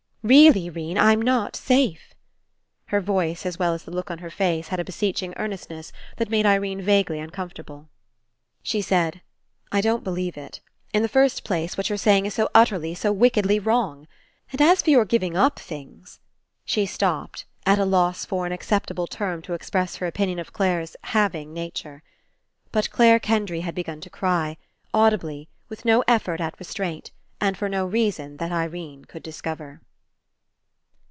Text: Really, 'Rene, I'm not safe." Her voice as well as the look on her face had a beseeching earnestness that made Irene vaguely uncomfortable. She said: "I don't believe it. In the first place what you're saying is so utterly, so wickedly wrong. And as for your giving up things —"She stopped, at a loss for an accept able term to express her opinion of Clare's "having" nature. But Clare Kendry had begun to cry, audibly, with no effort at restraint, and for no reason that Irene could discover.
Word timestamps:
Really, 0.23 0.69
'Rene, 0.69 0.99
I'm 0.99 1.19
not 1.19 1.55
safe." 1.55 2.13
Her 2.85 3.01
voice 3.01 3.43
as 3.43 3.57
well 3.57 3.73
as 3.73 3.85
the 3.85 3.91
look 3.91 4.11
on 4.11 4.19
her 4.19 4.29
face 4.29 4.67
had 4.67 4.79
a 4.79 4.83
beseeching 4.85 5.33
earnestness 5.35 5.91
that 6.17 6.29
made 6.29 6.45
Irene 6.45 6.79
vaguely 6.79 7.17
uncomfortable. 7.19 7.89
She 8.61 8.83
said: 8.83 9.21
"I 9.71 9.81
don't 9.81 10.03
believe 10.03 10.37
it. 10.37 10.59
In 10.93 11.01
the 11.01 11.09
first 11.09 11.43
place 11.43 11.75
what 11.75 11.89
you're 11.89 11.97
saying 11.97 12.27
is 12.27 12.35
so 12.35 12.49
utterly, 12.53 12.93
so 12.93 13.11
wickedly 13.11 13.57
wrong. 13.57 14.07
And 14.51 14.61
as 14.61 14.83
for 14.83 14.91
your 14.91 15.05
giving 15.05 15.35
up 15.35 15.57
things 15.57 16.19
—"She 16.73 16.85
stopped, 16.85 17.45
at 17.65 17.79
a 17.79 17.83
loss 17.85 18.23
for 18.23 18.45
an 18.45 18.51
accept 18.51 18.91
able 18.91 19.07
term 19.07 19.41
to 19.41 19.55
express 19.55 19.95
her 19.95 20.05
opinion 20.05 20.37
of 20.37 20.53
Clare's 20.53 20.95
"having" 21.01 21.51
nature. 21.51 22.03
But 22.71 22.91
Clare 22.91 23.19
Kendry 23.19 23.61
had 23.61 23.73
begun 23.73 24.01
to 24.01 24.09
cry, 24.11 24.57
audibly, 24.93 25.49
with 25.67 25.83
no 25.83 26.03
effort 26.07 26.39
at 26.39 26.59
restraint, 26.59 27.09
and 27.41 27.57
for 27.57 27.67
no 27.67 27.87
reason 27.87 28.37
that 28.37 28.51
Irene 28.51 29.05
could 29.05 29.23
discover. 29.23 29.81